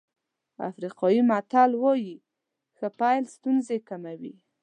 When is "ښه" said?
2.77-2.87